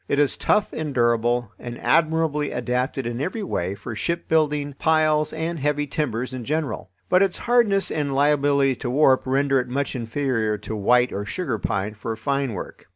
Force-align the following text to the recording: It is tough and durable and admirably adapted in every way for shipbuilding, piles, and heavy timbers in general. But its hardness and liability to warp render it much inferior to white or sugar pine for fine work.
It 0.07 0.17
is 0.17 0.35
tough 0.35 0.73
and 0.73 0.95
durable 0.95 1.51
and 1.59 1.77
admirably 1.77 2.49
adapted 2.49 3.05
in 3.05 3.21
every 3.21 3.43
way 3.43 3.75
for 3.75 3.95
shipbuilding, 3.95 4.73
piles, 4.79 5.31
and 5.31 5.59
heavy 5.59 5.85
timbers 5.85 6.33
in 6.33 6.43
general. 6.43 6.89
But 7.07 7.21
its 7.21 7.37
hardness 7.37 7.91
and 7.91 8.15
liability 8.15 8.77
to 8.77 8.89
warp 8.89 9.21
render 9.27 9.59
it 9.59 9.67
much 9.67 9.95
inferior 9.95 10.57
to 10.57 10.75
white 10.75 11.13
or 11.13 11.23
sugar 11.25 11.59
pine 11.59 11.93
for 11.93 12.15
fine 12.15 12.53
work. 12.53 12.87